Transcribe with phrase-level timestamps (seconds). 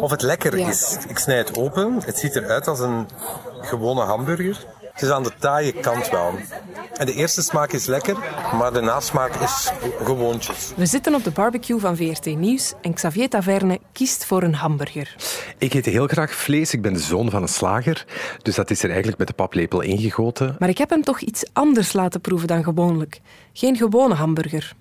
[0.00, 0.98] of het lekker is.
[1.08, 2.02] Ik snij het open.
[2.04, 3.08] Het ziet eruit als een
[3.60, 4.56] gewone hamburger.
[4.92, 6.34] Het is aan de taaie kant wel.
[6.92, 8.16] En de eerste smaak is lekker,
[8.58, 10.72] maar de nasmaak is gewoontjes.
[10.76, 15.16] We zitten op de barbecue van VRT Nieuws en Xavier Taverne kiest voor een hamburger.
[15.58, 16.72] Ik eet heel graag vlees.
[16.72, 18.06] Ik ben de zoon van een slager.
[18.42, 20.56] Dus dat is er eigenlijk met de paplepel ingegoten.
[20.58, 23.20] Maar ik heb hem toch iets anders laten proeven dan gewoonlijk.
[23.52, 24.72] Geen gewone hamburger.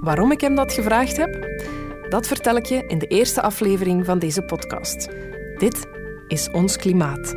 [0.00, 1.46] Waarom ik hem dat gevraagd heb?
[2.12, 5.08] Dat vertel ik je in de eerste aflevering van deze podcast.
[5.58, 5.86] Dit
[6.28, 7.28] is Ons Klimaat.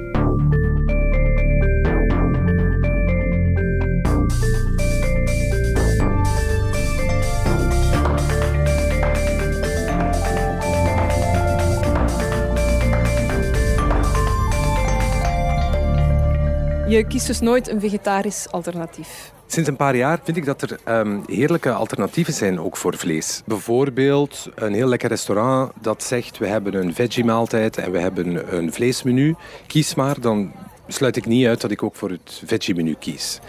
[16.88, 19.35] Je kiest dus nooit een vegetarisch alternatief.
[19.56, 23.42] Sinds een paar jaar vind ik dat er um, heerlijke alternatieven zijn ook voor vlees.
[23.46, 28.74] Bijvoorbeeld een heel lekker restaurant dat zegt we hebben een veggie-maaltijd en we hebben een
[28.74, 29.36] vleesmenu.
[29.68, 30.52] Kies maar, dan
[30.88, 33.40] sluit ik niet uit dat ik ook voor het veggie-menu kies.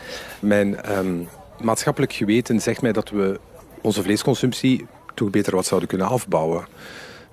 [0.41, 1.29] Mijn um,
[1.61, 3.41] maatschappelijk geweten zegt mij dat we
[3.81, 6.67] onze vleesconsumptie toch beter wat zouden kunnen afbouwen.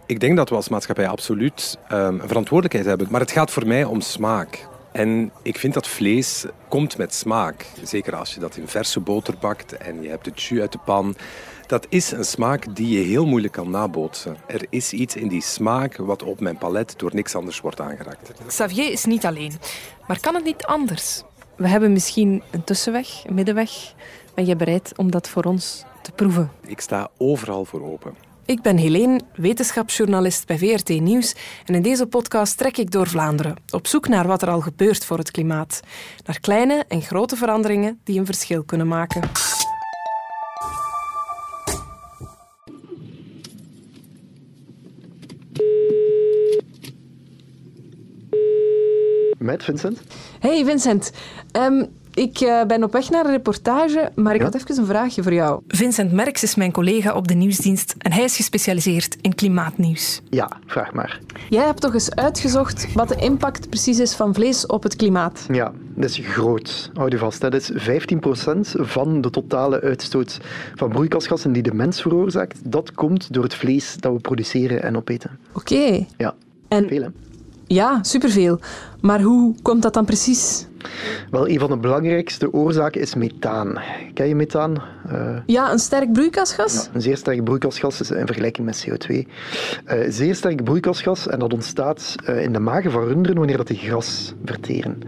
[0.06, 3.08] Ik denk dat we als maatschappij absoluut um, een verantwoordelijkheid hebben.
[3.10, 4.68] Maar het gaat voor mij om smaak.
[4.94, 7.66] En ik vind dat vlees komt met smaak.
[7.84, 10.78] Zeker als je dat in verse boter bakt en je hebt het jus uit de
[10.86, 11.16] pan.
[11.68, 14.38] Dat is een smaak die je heel moeilijk kan nabootsen.
[14.48, 18.32] Er is iets in die smaak wat op mijn palet door niks anders wordt aangeraakt.
[18.48, 19.54] Xavier is niet alleen.
[20.08, 21.24] Maar kan het niet anders?
[21.56, 23.94] We hebben misschien een tussenweg, een middenweg.
[24.34, 26.52] Ben je bereid om dat voor ons te proeven?
[26.66, 28.33] Ik sta overal voor open.
[28.46, 33.56] Ik ben Helene, wetenschapsjournalist bij VRT Nieuws en in deze podcast trek ik door Vlaanderen
[33.70, 35.80] op zoek naar wat er al gebeurt voor het klimaat.
[36.26, 39.22] Naar kleine en grote veranderingen die een verschil kunnen maken.
[49.38, 50.02] Met Vincent.
[50.40, 51.12] Hey Vincent,
[51.58, 54.46] um, ik uh, ben op weg naar een reportage, maar ik ja?
[54.46, 55.62] had even een vraagje voor jou.
[55.68, 60.22] Vincent Merks is mijn collega op de nieuwsdienst en hij is gespecialiseerd in klimaatnieuws.
[60.30, 61.20] Ja, vraag maar.
[61.50, 65.46] Jij hebt toch eens uitgezocht wat de impact precies is van vlees op het klimaat?
[65.52, 66.92] Ja, dat is groot.
[66.94, 67.76] Houd je vast, dat is 15%
[68.74, 70.40] van de totale uitstoot
[70.76, 72.72] van broeikasgassen die de mens veroorzaakt.
[72.72, 75.40] Dat komt door het vlees dat we produceren en opeten.
[75.54, 75.74] Oké.
[75.74, 76.08] Okay.
[76.18, 76.36] Ja,
[76.68, 77.08] en veel hè?
[77.68, 78.60] Ja, superveel.
[79.04, 80.68] Maar hoe komt dat dan precies?
[81.32, 83.78] Wel, een van de belangrijkste oorzaken is methaan.
[84.14, 84.84] Ken je methaan?
[85.12, 86.74] Uh, ja, een sterk broeikasgas?
[86.74, 89.10] Ja, een zeer sterk broeikasgas in vergelijking met CO2.
[89.10, 89.26] Uh,
[89.86, 93.68] eh, zeer sterk broeikasgas en dat ontstaat uh, in de magen van runderen wanneer dat
[93.68, 95.00] die gras verteren.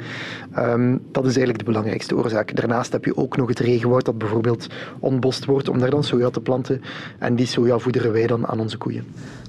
[0.58, 2.56] Um, dat is eigenlijk de belangrijkste oorzaak.
[2.56, 4.68] Daarnaast heb je ook nog het regenwoud dat bijvoorbeeld
[5.00, 6.82] ontbost wordt om daar dan soja te planten.
[7.20, 9.04] En die soja voederen wij dan aan onze koeien.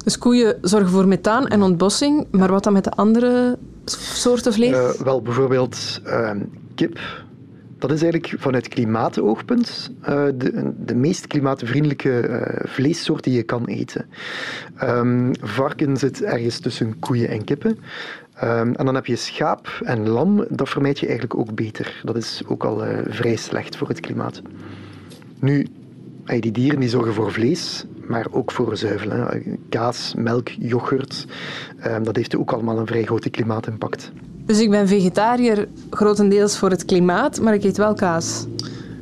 [0.05, 3.59] Dus koeien zorgen voor methaan en ontbossing, maar wat dan met de andere
[3.91, 4.71] soorten vlees?
[4.71, 6.31] Uh, wel, bijvoorbeeld uh,
[6.75, 7.25] kip.
[7.79, 14.07] Dat is eigenlijk vanuit klimaatoogpunt uh, de, de meest klimaatvriendelijke vleessoort die je kan eten.
[14.83, 17.79] Um, varken zit ergens tussen koeien en kippen.
[18.43, 22.01] Um, en dan heb je schaap en lam, dat vermijd je eigenlijk ook beter.
[22.05, 24.43] Dat is ook al vrij slecht voor het klimaat.
[25.41, 25.67] Nu,
[26.25, 29.11] die dieren die zorgen voor vlees, maar ook voor zuivel.
[29.69, 31.27] Kaas, melk, yoghurt,
[31.87, 34.13] um, dat heeft ook allemaal een vrij grote klimaatimpact.
[34.47, 38.47] Dus ik ben vegetariër grotendeels voor het klimaat, maar ik eet wel kaas.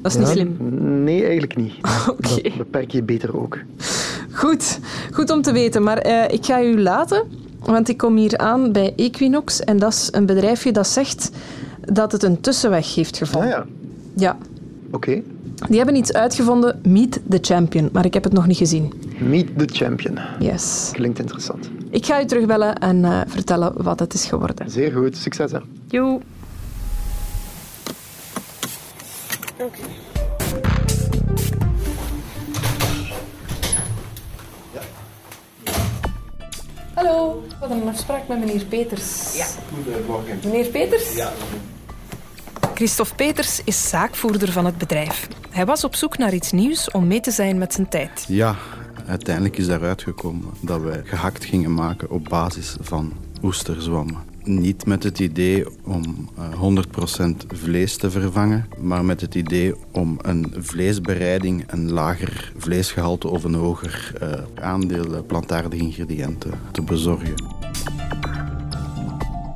[0.03, 0.57] Dat is niet slim.
[1.05, 1.75] Nee, eigenlijk niet.
[2.09, 2.11] Oké.
[2.11, 2.43] Okay.
[2.43, 3.59] Dat beperk je beter ook.
[4.31, 4.79] Goed,
[5.13, 5.83] goed om te weten.
[5.83, 7.23] Maar uh, ik ga u laten,
[7.59, 9.61] want ik kom hier aan bij Equinox.
[9.61, 11.31] En dat is een bedrijfje dat zegt
[11.81, 13.55] dat het een tussenweg heeft gevonden.
[13.55, 13.67] Ah ja.
[14.15, 14.37] Ja.
[14.87, 14.97] Oké.
[14.97, 15.23] Okay.
[15.69, 18.93] Die hebben iets uitgevonden, Meet the Champion, maar ik heb het nog niet gezien.
[19.19, 20.19] Meet the Champion.
[20.39, 20.91] Yes.
[20.93, 21.71] Klinkt interessant.
[21.91, 24.71] Ik ga u terugbellen en uh, vertellen wat het is geworden.
[24.71, 25.59] Zeer goed, succes hè.
[25.89, 26.21] Jo.
[29.55, 29.65] Oké.
[29.65, 29.73] Okay.
[36.95, 39.37] Hallo, we hadden een afspraak met meneer Peters.
[39.37, 39.47] Ja.
[39.85, 40.39] Goedemorgen.
[40.45, 41.17] Meneer Peters?
[41.17, 41.33] Ja.
[42.75, 45.29] Christophe Peters is zaakvoerder van het bedrijf.
[45.55, 48.25] Hij was op zoek naar iets nieuws om mee te zijn met zijn tijd.
[48.29, 48.57] Ja,
[49.07, 53.13] uiteindelijk is daaruit gekomen dat wij gehakt gingen maken op basis van
[53.43, 54.17] oesterzwammen.
[54.43, 56.29] Niet met het idee om
[56.77, 63.45] 100% vlees te vervangen, maar met het idee om een vleesbereiding, een lager vleesgehalte of
[63.45, 64.33] een hoger uh,
[64.65, 67.64] aandeel plantaardige ingrediënten te bezorgen.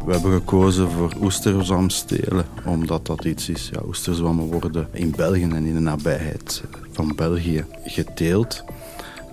[0.08, 3.70] We hebben gekozen voor oesterzwamstelen, omdat dat iets is.
[3.72, 6.62] Ja, oesterzwammen worden in België en in de nabijheid
[6.93, 8.64] van België geteeld.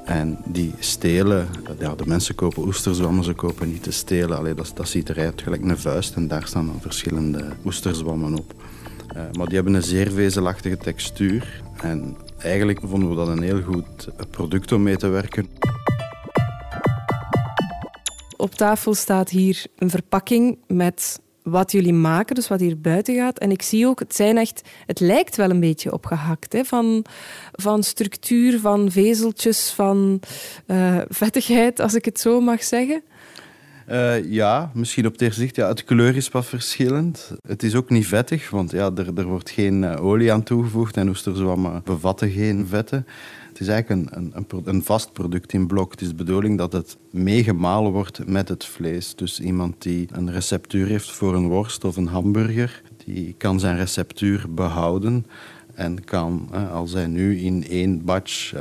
[0.06, 1.48] En die stelen,
[1.80, 4.38] ja, de mensen kopen oesterzwammen, ze kopen niet te stelen.
[4.38, 8.54] Allee, dat, dat ziet eruit gelijk een vuist en daar staan dan verschillende oesterzwammen op.
[9.16, 11.62] Uh, maar die hebben een zeer vezelachtige textuur.
[11.81, 15.48] En eigenlijk vonden we dat een heel goed product om mee te werken.
[18.45, 23.39] Op tafel staat hier een verpakking met wat jullie maken, dus wat hier buiten gaat.
[23.39, 26.53] En ik zie ook, het zijn echt, het lijkt wel een beetje opgehakt.
[26.53, 26.63] Hè?
[26.63, 27.06] Van,
[27.51, 30.19] van structuur, van vezeltjes, van
[30.68, 33.01] uh, vettigheid, als ik het zo mag zeggen.
[33.92, 35.56] Uh, ja, misschien op het eerste zicht.
[35.56, 37.31] Ja, het kleur is wat verschillend.
[37.48, 40.98] Het is ook niet vettig, want ja, er, er wordt geen uh, olie aan toegevoegd
[40.98, 43.07] en oesterzwammen bevatten geen vetten.
[43.56, 45.92] Het is eigenlijk een, een, een, vast product in blok.
[45.92, 49.16] Het is de bedoeling dat het meegemalen wordt met het vlees.
[49.16, 53.78] Dus iemand die een receptuur heeft voor een worst of een hamburger, die kan zijn
[53.78, 55.25] receptuur behouden
[55.74, 58.54] en kan, als hij nu in één batch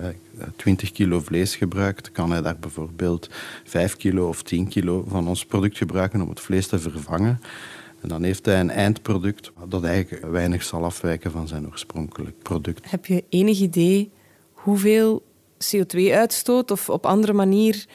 [0.57, 3.31] 20 kilo vlees gebruikt, kan hij daar bijvoorbeeld
[3.65, 7.41] 5 kilo of 10 kilo van ons product gebruiken om het vlees te vervangen.
[8.01, 12.91] En dan heeft hij een eindproduct dat eigenlijk weinig zal afwijken van zijn oorspronkelijk product.
[12.91, 14.11] Heb je enig idee
[14.65, 15.23] hoeveel
[15.59, 17.87] CO2-uitstoot of op andere manier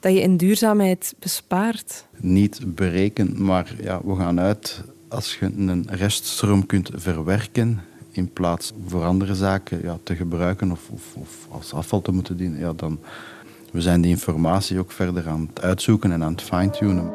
[0.00, 2.06] dat je in duurzaamheid bespaart?
[2.16, 7.80] Niet berekend, maar ja, we gaan uit als je een reststroom kunt verwerken
[8.10, 12.36] in plaats voor andere zaken ja, te gebruiken of, of, of, als afval te moeten
[12.36, 12.98] dienen, ja, dan
[13.72, 17.12] we zijn die informatie ook verder aan het uitzoeken en aan het fine-tunen.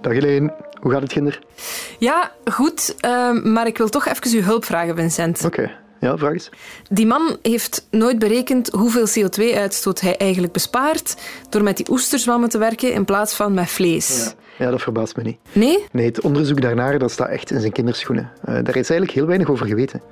[0.00, 1.42] Dag Helene, hoe gaat het kinder?
[1.98, 5.44] Ja, goed, uh, maar ik wil toch even uw hulp vragen, Vincent.
[5.44, 5.70] Oké.
[6.00, 6.50] Ja, vraag eens.
[6.90, 11.16] Die man heeft nooit berekend hoeveel CO2-uitstoot hij eigenlijk bespaart
[11.48, 14.34] door met die oesterzwammen te werken in plaats van met vlees.
[14.58, 14.64] Ja.
[14.64, 15.38] ja dat verbaast me niet.
[15.52, 15.84] Nee?
[15.92, 18.30] Nee, het onderzoek daarnaar dat staat echt in zijn kinderschoenen.
[18.40, 20.02] Uh, daar is eigenlijk heel weinig over geweten.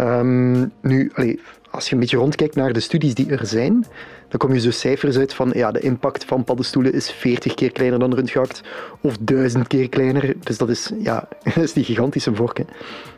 [0.00, 1.40] Um, nu, allee,
[1.70, 3.86] als je een beetje rondkijkt naar de studies die er zijn,
[4.28, 7.72] dan kom je zo cijfers uit van ja, de impact van paddenstoelen is 40 keer
[7.72, 8.60] kleiner dan rundgehakt
[9.00, 10.34] of duizend keer kleiner.
[10.40, 12.60] Dus dat is, ja, dat is die gigantische vork.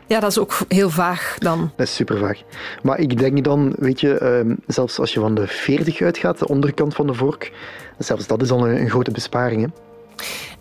[0.07, 1.71] Ja, dat is ook heel vaag dan.
[1.75, 2.41] Dat is super vaag.
[2.83, 6.47] Maar ik denk dan, weet je, ehm, zelfs als je van de 40 uitgaat, de
[6.47, 7.51] onderkant van de vork,
[7.97, 9.61] zelfs dat is al een, grote besparing.
[9.61, 9.67] Hè.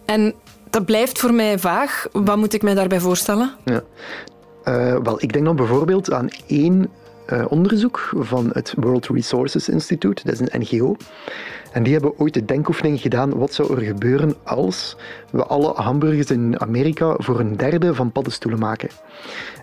[0.04, 0.34] En
[0.70, 2.06] dat blijft voor mij vaag.
[2.12, 3.54] Wat moet ik mij daarbij voorstellen?
[3.64, 3.82] Ja.
[4.64, 6.90] Uh, wel, ik denk dan bijvoorbeeld aan één
[7.32, 10.96] uh, onderzoek van het World Resources Institute, dat is een NGO.
[11.72, 14.96] En die hebben ooit de denkoefening gedaan, wat zou er gebeuren als
[15.30, 18.88] we alle hamburgers in Amerika voor een derde van paddenstoelen maken.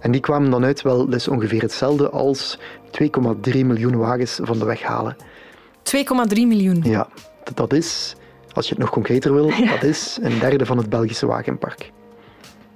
[0.02, 2.60] En die kwamen dan uit, wel, dat is ongeveer hetzelfde als
[3.04, 5.16] 2,3 miljoen wagens van de weg halen.
[5.18, 6.04] 2,3
[6.34, 6.82] miljoen?
[6.84, 7.08] Ja,
[7.54, 8.16] dat is,
[8.54, 11.92] als je het nog concreter wil, dat is een derde van het Belgische wagenpark.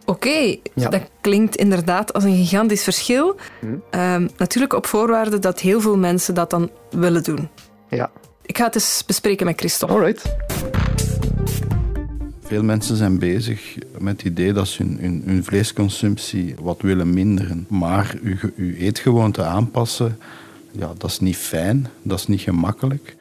[0.06, 3.36] Oké, dat klinkt inderdaad als een gigantisch verschil.
[3.60, 4.28] Hm.
[4.38, 7.50] natuurlijk op voorwaarde dat heel veel mensen dat dan willen doen.
[7.90, 8.12] Ja.
[8.46, 9.96] Ik ga het eens bespreken met Christophe.
[9.96, 10.36] Alright.
[12.42, 17.66] Veel mensen zijn bezig met het idee dat ze hun, hun, vleesconsumptie wat willen minderen.
[17.70, 18.16] Maar
[18.56, 20.18] uw, eetgewoonte aanpassen,
[20.72, 23.16] ja, dat is niet fijn, dat is niet gemakkelijk.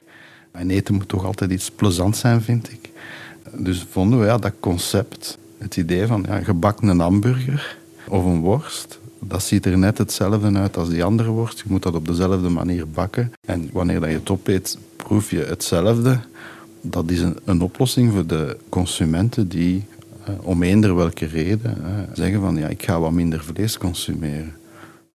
[0.51, 2.91] En eten moet toch altijd iets plezants zijn, vind ik.
[3.53, 7.77] Dus vonden we ja, dat concept het idee van ja, gebakken een hamburger
[8.09, 11.59] of een worst, dat ziet er net hetzelfde uit als die andere worst.
[11.59, 13.33] Je moet dat op dezelfde manier bakken.
[13.47, 16.21] En wanneer je het opeet, proef je hetzelfde.
[16.81, 19.85] Dat is een, een oplossing voor de consumenten die
[20.25, 24.55] eh, om eender welke reden eh, zeggen van ja, ik ga wat minder vlees consumeren.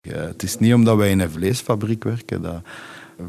[0.08, 2.62] Het is niet omdat wij in een vleesfabriek werken dat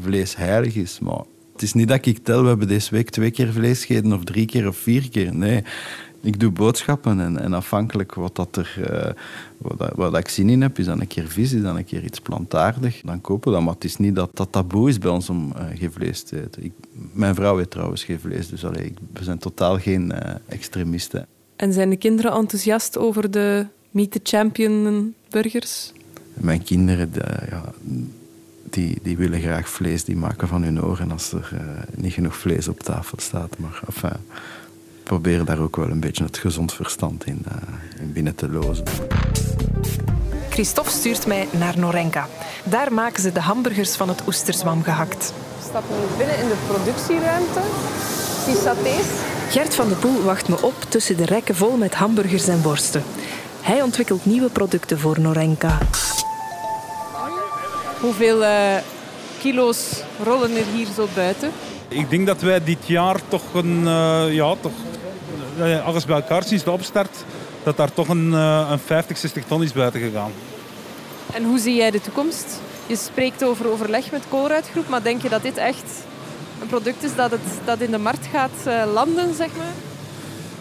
[0.00, 1.22] vlees heilig is, maar
[1.52, 4.24] het is niet dat ik tel, we hebben deze week twee keer vlees gegeten of
[4.24, 5.34] drie keer of vier keer.
[5.34, 5.64] Nee,
[6.20, 9.12] ik doe boodschappen en, en afhankelijk wat, dat er, uh,
[9.58, 12.04] wat, wat ik zin in heb, is dan een keer vis, is dan een keer
[12.04, 13.00] iets plantaardig.
[13.04, 15.52] Dan kopen we dat, maar het is niet dat dat taboe is bij ons om
[15.56, 16.64] uh, geen vlees te eten.
[16.64, 16.72] Ik,
[17.12, 21.26] mijn vrouw eet trouwens geen vlees, dus allee, we zijn totaal geen uh, extremisten.
[21.56, 25.92] En zijn de kinderen enthousiast over de Meet the Champion burgers?
[26.34, 27.72] Mijn kinderen, de, ja,
[28.70, 31.52] die, die willen graag vlees, die maken van hun oren als er
[31.94, 33.58] niet genoeg vlees op tafel staat.
[33.58, 34.20] Maar enfin,
[35.10, 38.84] proberen daar ook wel een beetje het gezond verstand in, uh, in binnen te lozen.
[40.50, 42.28] Christophe stuurt mij naar Norenka.
[42.64, 45.32] Daar maken ze de hamburgers van het oesterzwam gehakt.
[45.58, 47.60] We stappen nu binnen in de productieruimte.
[48.46, 49.08] Die satés.
[49.48, 53.02] Gert van de Poel wacht me op tussen de rekken vol met hamburgers en worsten.
[53.60, 55.78] Hij ontwikkelt nieuwe producten voor Norenka.
[58.00, 58.76] Hoeveel uh,
[59.38, 61.50] kilo's rollen er hier zo buiten?
[61.88, 64.72] Ik denk dat wij dit jaar toch een, uh, ja, toch
[65.84, 67.24] alles bij elkaar sinds de opstart
[67.62, 70.32] dat daar toch een, eh, een 50, 60 ton is buiten gegaan.
[71.32, 72.60] En hoe zie jij de toekomst?
[72.86, 76.04] Je spreekt over overleg met Colruyt maar denk je dat dit echt
[76.60, 79.72] een product is dat, het, dat in de markt gaat eh, landen, zeg maar?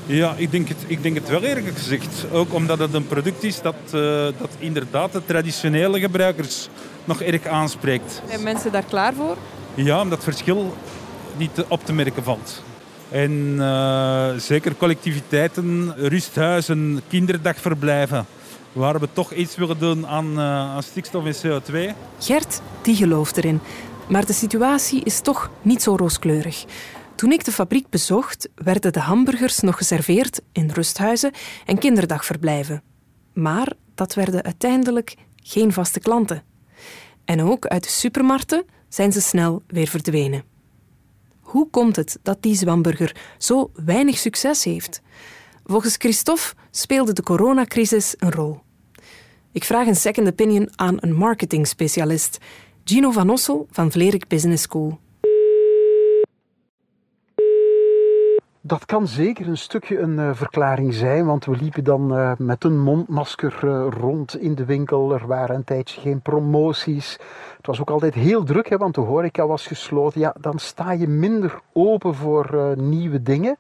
[0.06, 2.26] Ja, ik denk, het, ik denk het wel eerlijk gezegd.
[2.32, 3.92] Ook omdat het een product is dat, uh,
[4.38, 6.70] dat inderdaad de traditionele gebruikers
[7.06, 8.22] nog erg aanspreekt.
[8.28, 9.38] Zijn mensen daar klaar voor?
[9.74, 10.74] Ja, omdat het verschil
[11.38, 12.64] niet op te merken valt.
[13.12, 18.26] En uh, zeker collectiviteiten, rusthuizen, kinderdagverblijven,
[18.74, 21.96] waar we toch iets willen doen aan, uh, aan stikstof en CO2.
[22.20, 23.60] Gert, die gelooft erin.
[24.10, 26.66] Maar de situatie is toch niet zo rooskleurig.
[27.16, 31.32] Toen ik de fabriek bezocht, werden de hamburgers nog geserveerd in rusthuizen
[31.66, 32.84] en kinderdagverblijven.
[33.34, 36.44] Maar dat werden uiteindelijk geen vaste klanten.
[37.26, 40.44] En ook uit de supermarkten zijn ze snel weer verdwenen.
[41.50, 45.02] Hoe komt het dat die zwamburger zo weinig succes heeft?
[45.66, 48.60] Volgens Christophe speelde de coronacrisis een rol.
[49.52, 52.38] Ik vraag een second opinion aan een marketing-specialist,
[52.84, 55.00] Gino van Ossel van Vlerik Business School.
[58.70, 62.64] Dat kan zeker een stukje een uh, verklaring zijn, want we liepen dan uh, met
[62.64, 65.14] een mondmasker uh, rond in de winkel.
[65.14, 67.20] Er waren een tijdje geen promoties.
[67.58, 70.20] Het was ook altijd heel druk, hè, want de horeca was gesloten.
[70.20, 73.58] Ja, dan sta je minder open voor nieuwe dingen.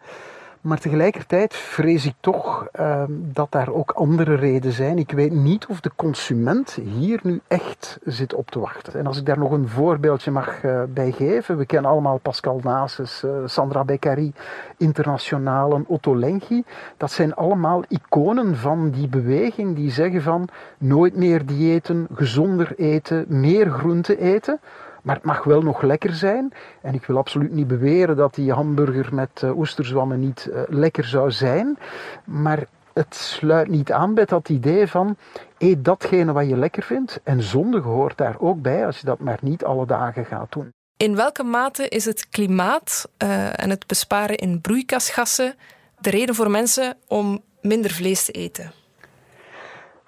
[0.61, 4.97] Maar tegelijkertijd vrees ik toch uh, dat daar ook andere redenen zijn.
[4.97, 8.93] Ik weet niet of de consument hier nu echt zit op te wachten.
[8.93, 11.57] En als ik daar nog een voorbeeldje mag uh, bij geven.
[11.57, 14.33] We kennen allemaal Pascal Nasus, uh, Sandra Beccari,
[14.77, 16.63] Internationalen, Otto Lengi.
[16.97, 20.47] Dat zijn allemaal iconen van die beweging die zeggen van
[20.77, 24.59] nooit meer diëten, gezonder eten, meer groente eten.
[25.01, 26.53] Maar het mag wel nog lekker zijn.
[26.81, 31.03] En ik wil absoluut niet beweren dat die hamburger met uh, oesterzwammen niet uh, lekker
[31.03, 31.77] zou zijn.
[32.23, 35.17] Maar het sluit niet aan bij dat idee van
[35.57, 37.19] eet datgene wat je lekker vindt.
[37.23, 40.73] En zonde hoort daar ook bij als je dat maar niet alle dagen gaat doen.
[40.97, 45.55] In welke mate is het klimaat uh, en het besparen in broeikasgassen
[45.99, 48.78] de reden voor mensen om minder vlees te eten?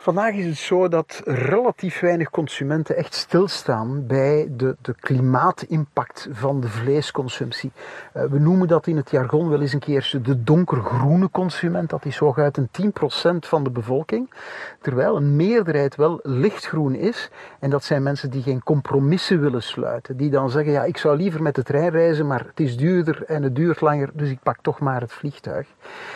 [0.02, 6.62] Vandaag is het zo dat relatief weinig consumenten echt stilstaan bij de, de klimaatimpact van
[6.62, 7.72] de vleesconsumptie.
[8.14, 11.90] Uh, we noemen dat in het jargon wel eens een keer de donkergroene consument.
[11.90, 14.34] Dat is hooguit een 10% van de bevolking.
[14.80, 17.30] Terwijl een meerderheid wel lichtgroen is.
[17.60, 20.18] En dat zijn mensen die geen compromissen willen sluiten.
[20.18, 23.24] Die dan zeggen, ja, ik zou liever met de trein reizen, maar het is duurder
[23.24, 25.68] en het duurt langer, dus ik pak toch maar het vliegtuig.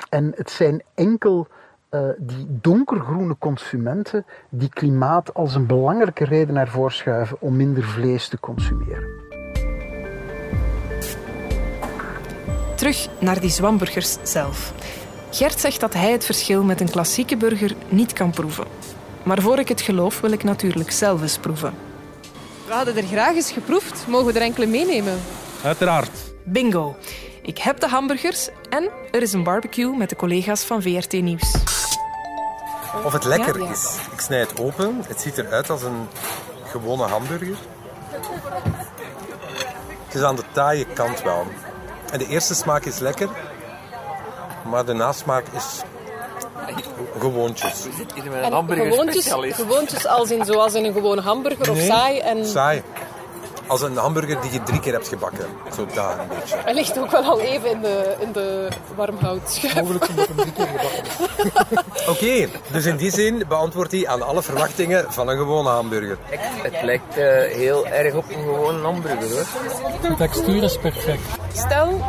[0.10, 1.48] En het zijn enkel
[1.96, 7.84] uh, die donkergroene consumenten die klimaat als een belangrijke reden naar voren schuiven om minder
[7.84, 9.24] vlees te consumeren.
[12.75, 14.74] Terug naar die zwamburgers zelf.
[15.32, 18.66] Gert zegt dat hij het verschil met een klassieke burger niet kan proeven.
[19.24, 21.74] Maar voor ik het geloof, wil ik natuurlijk zelf eens proeven.
[22.68, 24.06] We hadden er graag eens geproefd.
[24.08, 25.20] Mogen we er enkele meenemen?
[25.64, 26.34] Uiteraard.
[26.44, 26.96] Bingo.
[27.42, 31.64] Ik heb de hamburgers en er is een barbecue met de collega's van VRT Nieuws.
[33.04, 33.72] Of het lekker ja, ja.
[33.72, 33.98] is.
[34.12, 35.04] Ik snij het open.
[35.08, 36.08] Het ziet eruit als een
[36.64, 37.58] gewone hamburger.
[40.06, 41.46] Het is aan de taaie kant wel.
[42.12, 43.30] En de eerste smaak is lekker.
[44.64, 45.82] Maar de nasmaak is
[47.20, 47.86] gewoontjes.
[48.42, 52.20] En gewoontjes, gewoontjes als in, zoals in een gewone hamburger of nee, saai?
[52.20, 52.46] En...
[52.46, 52.84] Saai.
[53.67, 55.45] Als een hamburger die je drie keer hebt gebakken.
[55.75, 56.55] Zo daar een beetje.
[56.63, 59.75] Hij ligt ook wel al even in de, in de warmhoutschuif.
[59.75, 61.03] Mogelijk omdat hem drie keer gebakken
[62.10, 66.17] Oké, okay, dus in die zin beantwoordt hij aan alle verwachtingen van een gewone hamburger.
[66.62, 69.45] Het lijkt uh, heel erg op een gewone hamburger hoor.
[70.01, 71.22] De textuur is perfect.
[71.53, 72.01] Stel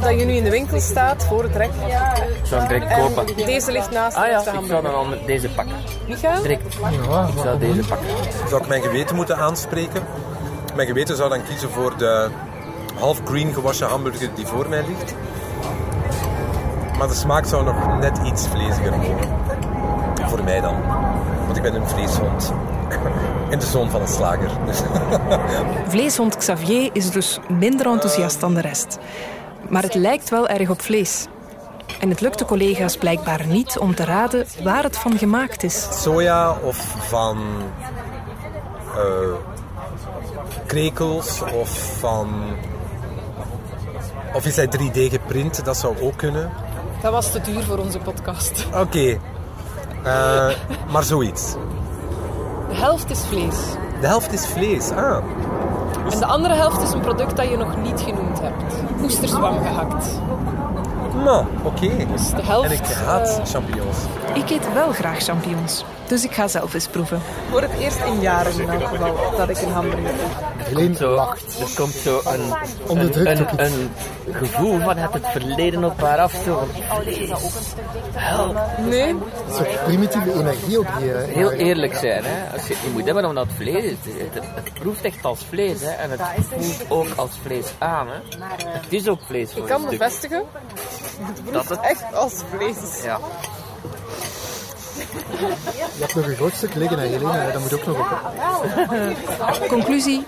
[0.00, 1.70] dat je nu in de winkel staat voor het rek.
[1.70, 3.36] Ik zou hem direct kopen.
[3.36, 4.62] Deze ligt naast ah, ja, de hamburger.
[4.62, 5.74] Ik zou dan al met deze pakken.
[6.08, 6.40] Micha?
[6.40, 6.74] Direct.
[7.08, 8.08] Ja, ik zou deze pakken.
[8.48, 10.02] Zou ik mijn geweten moeten aanspreken?
[10.80, 12.28] Mijn geweten zou dan kiezen voor de
[12.98, 15.14] half green gewassen hamburger die voor mij ligt.
[16.98, 19.28] Maar de smaak zou nog net iets vleesiger worden.
[20.28, 20.74] Voor mij dan.
[21.44, 22.52] Want ik ben een vleeshond.
[23.50, 24.50] En de zoon van een slager.
[24.66, 24.80] Dus.
[25.92, 28.98] Vleeshond Xavier is dus minder enthousiast dan de rest.
[29.68, 31.26] Maar het lijkt wel erg op vlees.
[32.00, 35.88] En het lukt de collega's blijkbaar niet om te raden waar het van gemaakt is.
[36.02, 36.76] Soja of
[37.08, 37.38] van
[38.96, 39.49] uh,
[40.70, 42.28] krekels of van.
[44.34, 45.64] Of is hij 3D geprint?
[45.64, 46.50] Dat zou ook kunnen.
[47.02, 48.66] Dat was te duur voor onze podcast.
[48.66, 49.20] Oké, okay.
[50.04, 50.56] uh,
[50.92, 51.52] maar zoiets.
[52.68, 53.56] De helft is vlees.
[54.00, 55.24] De helft is vlees, ah.
[56.12, 58.74] En de andere helft is een product dat je nog niet genoemd hebt.
[59.02, 60.06] Oesterzwam gehakt.
[61.24, 61.88] Maar, oké.
[62.12, 62.70] Dus de helft.
[62.70, 63.96] En ik haat champignons.
[64.34, 67.20] Ik eet wel graag champignons, dus ik ga zelf eens proeven.
[67.50, 70.66] Voor het eerst in jaren in elk geval dat ik een hamburger eet.
[70.66, 71.36] Helene zo, Er
[71.76, 72.40] komt zo een,
[72.86, 73.90] Onderdrukt ook een, een,
[74.26, 76.34] een gevoel van het, het verleden op haar af.
[76.44, 76.68] Zo.
[78.12, 78.56] Help.
[78.88, 79.20] Nee, Een
[79.56, 81.12] soort primitieve energie op die...
[81.12, 82.52] eh, Heel eerlijk zijn, hè.
[82.52, 83.84] Als je, je moet hebben omdat het vlees.
[83.84, 85.90] Het, het proeft echt als vlees, hè.
[85.90, 88.14] En het voelt ook als vlees aan, hè.
[88.68, 90.42] Het is ook vlees voor ik kan bevestigen.
[91.22, 93.02] Het proeft echt als vlees.
[93.02, 93.18] Ja.
[95.74, 97.52] Je hebt nog een groot stuk liggen, hè, Helene.
[97.52, 99.68] Dat moet ook nog op.
[99.68, 100.26] Conclusie: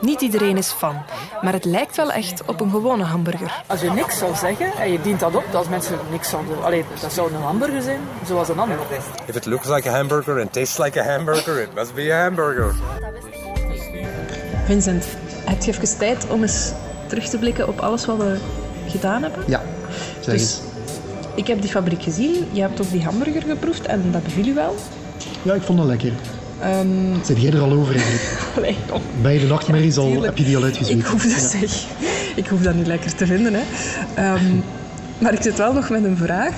[0.00, 1.02] niet iedereen is fan,
[1.42, 3.62] maar het lijkt wel echt op een gewone hamburger.
[3.66, 6.64] Als je niks zou zeggen en je dient dat op, als mensen niks zouden...
[6.64, 8.76] Allee, dat zou een hamburger zijn, zoals een ander.
[9.26, 12.22] If it looks like a hamburger and tastes like a hamburger, it must be a
[12.22, 12.74] hamburger.
[14.64, 15.04] Vincent,
[15.44, 16.72] heb je even tijd om eens
[17.08, 18.38] terug te blikken op alles wat we
[18.88, 19.44] gedaan hebben?
[19.46, 19.62] Ja,
[20.24, 20.60] zeg Dus
[21.34, 24.54] ik heb die fabriek gezien, je hebt ook die hamburger geproefd en dat beviel u
[24.54, 24.74] wel.
[25.42, 26.12] Ja, ik vond dat lekker.
[26.60, 26.88] Ehm
[27.24, 28.76] Zit jij er al over eigenlijk?
[28.90, 29.00] kom.
[29.22, 30.24] Bij de nachtmerries al, tuurlijk.
[30.26, 31.00] heb je die al uitgezweten?
[31.00, 31.58] Ik hoef dat, Ja.
[31.58, 31.84] zeg.
[32.36, 33.54] Ik hoef dat niet lekker te vinden.
[33.54, 33.60] Hè.
[34.14, 34.44] Ehm,
[35.18, 36.52] maar ik zit wel nog met een vraag.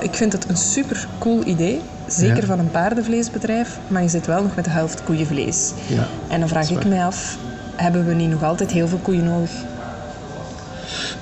[0.00, 1.80] Ik vind het een super cool idee.
[2.06, 2.42] Zeker Ja.
[2.46, 3.78] van een paardenvleesbedrijf.
[3.88, 5.72] Maar je zit wel nog met de helft koeienvlees.
[5.86, 7.36] Ja, En dan vraag ik mij af,
[7.76, 9.50] hebben we niet nog altijd heel veel koeien nodig?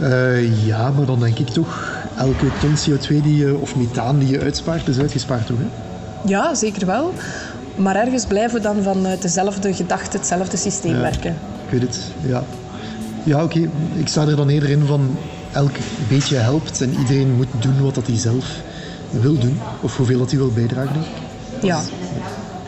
[0.00, 4.28] Eh, ja, maar dan denk ik toch, elke ton CO2 die je, of methaan die
[4.28, 5.56] je uitspaart, is uitgespaard toch?
[5.58, 5.64] Hè?
[6.28, 7.12] Ja, zeker wel.
[7.76, 11.00] Maar ergens blijven we dan vanuit dezelfde gedachte, hetzelfde systeem Ja.
[11.00, 11.36] werken.
[11.64, 12.42] Ik weet het, ja.
[13.24, 13.68] Ja, oké.
[13.94, 15.16] Ik sta er dan eerder in van
[15.52, 15.72] elk
[16.08, 18.44] beetje helpt en iedereen moet doen wat dat hij zelf
[19.10, 19.60] wil doen.
[19.80, 20.92] Of hoeveel dat hij wil bijdragen.
[20.92, 21.62] denk ik.
[21.62, 21.80] Ja,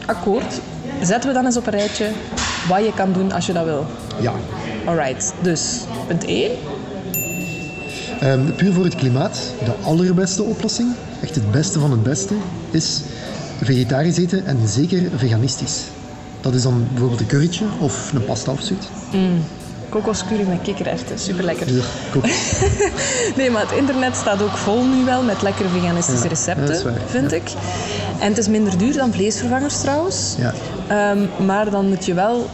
[0.07, 0.61] akkoord.
[1.03, 2.07] Zetten we dan eens op een rijtje
[2.69, 3.87] wat je kan doen als je dat wil.
[4.21, 4.33] Ja.
[4.85, 6.51] Alright, dus punt 1.
[8.21, 10.89] Ehm, puur voor het klimaat, de allerbeste oplossing,
[11.23, 12.35] echt het beste van het beste,
[12.71, 13.01] is
[13.63, 15.83] vegetarisch eten en zeker veganistisch.
[16.41, 18.87] Dat is dan bijvoorbeeld een currytje of een pasta of zoiets.
[19.13, 19.43] Mm.
[19.89, 21.73] Kokoscurry met kikkererwten, super lekker.
[21.73, 21.83] Ja.
[23.37, 27.01] Nee, maar het internet staat ook vol nu wel met lekkere veganistische Ja, recepten, waar,
[27.07, 27.51] vind ik.
[28.21, 30.35] En het is minder duur dan vleesvervangers trouwens.
[30.39, 30.55] Ja.
[30.89, 32.49] Ehm, maar dan moet je wel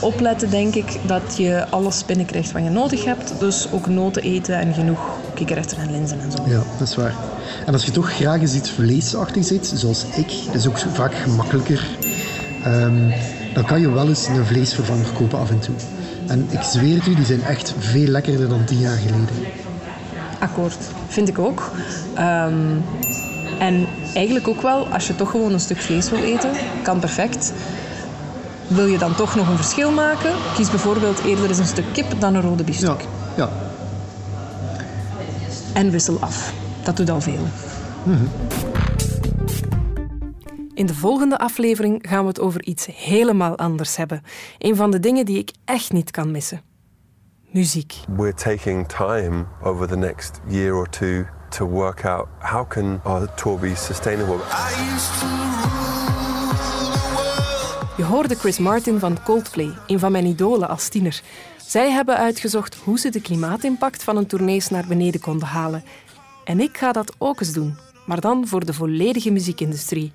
[0.00, 3.32] opletten, denk ik, dat je alles binnenkrijgt wat je nodig hebt.
[3.38, 4.98] Dus ook noten eten en genoeg
[5.34, 6.38] kikkererwten en linzen en zo.
[6.46, 7.14] Ja, dat is waar.
[7.66, 11.14] En als je toch graag eens iets vleesachtigs eet, zoals ik, dat is ook vaak
[11.14, 11.86] gemakkelijker,
[12.64, 13.10] ehm,
[13.54, 15.74] dan kan je wel eens een vleesvervanger kopen af en toe.
[16.26, 19.28] En ik zweer het u, die zijn echt veel lekkerder dan tien jaar geleden.
[20.38, 21.70] Akkoord, vind ik ook.
[22.14, 22.76] Ehm,
[23.58, 26.50] en eigenlijk ook wel, als je toch gewoon een stuk vlees wil eten,
[26.82, 27.52] kan perfect.
[28.68, 30.32] Wil je dan toch nog een verschil maken?
[30.54, 33.04] Kies bijvoorbeeld eerder eens een stuk kip dan een rode biefstuk.
[33.36, 33.50] Ja.
[35.74, 36.52] En wissel af.
[36.82, 37.46] Dat doet al veel.
[40.74, 44.22] In de volgende aflevering gaan we het over iets helemaal anders hebben.
[44.58, 46.60] Een van de dingen die ik echt niet kan missen.
[47.50, 47.94] Muziek.
[48.16, 53.34] We're taking time over the next year or two to work out how can our
[53.34, 54.38] tour be sustainable.
[57.98, 61.22] Je hoorde Chris Martin van Coldplay, een van mijn idolen als tiener.
[61.66, 65.84] Zij hebben uitgezocht hoe ze de klimaatimpact van een tournees naar beneden konden halen.
[66.44, 70.12] En ik ga dat ook eens doen, maar dan voor de volledige muziekindustrie.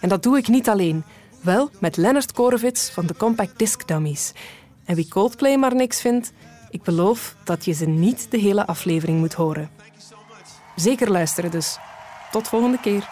[0.00, 1.04] En dat doe ik niet alleen.
[1.40, 4.32] Wel met Leonard Korovits van de Compact Disc Dummies.
[4.84, 6.32] En wie Coldplay maar niks vindt,
[6.70, 9.70] ik beloof dat je ze niet de hele aflevering moet horen.
[10.76, 11.78] Zeker luisteren dus.
[12.30, 13.08] Tot volgende keer.